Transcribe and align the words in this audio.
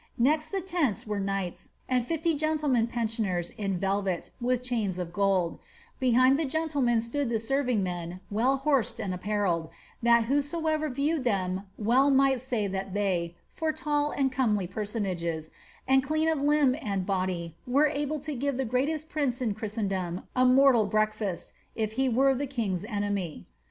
Next 0.17 0.49
the 0.49 0.61
tents 0.61 1.05
were 1.05 1.19
knights, 1.19 1.69
and 1.87 2.03
fifty 2.03 2.33
gentlemen 2.33 2.87
pensioners 2.87 3.51
in 3.51 3.77
velvet, 3.77 4.31
with 4.41 4.63
chains 4.63 4.97
of 4.97 5.13
gold; 5.13 5.59
behind 5.99 6.39
the 6.39 6.45
gentlemen 6.45 6.99
stood 7.01 7.29
the 7.29 7.39
serving 7.39 7.83
men, 7.83 8.19
well 8.31 8.57
horsed 8.57 8.99
and 8.99 9.13
apparelled, 9.13 9.69
that 10.01 10.23
whosoever 10.23 10.89
viewed 10.89 11.23
them 11.23 11.67
well 11.77 12.09
might 12.09 12.41
say 12.41 12.65
that 12.65 12.95
they, 12.95 13.35
for 13.53 13.71
tall 13.71 14.09
and 14.09 14.31
comely 14.31 14.65
personages, 14.65 15.51
and 15.87 16.01
clean 16.01 16.27
of 16.27 16.41
limb 16.41 16.75
and 16.81 17.05
body, 17.05 17.55
were 17.67 17.85
able 17.85 18.17
to 18.21 18.33
give 18.33 18.57
the 18.57 18.65
greatest 18.65 19.07
prince 19.07 19.39
in 19.39 19.53
Christendom 19.53 20.23
a 20.35 20.45
mortal 20.45 20.87
bieakfast, 20.87 21.51
if 21.75 21.91
he 21.91 22.09
were 22.09 22.33
the 22.33 22.47
king's 22.47 22.85
enemy. 22.85 23.45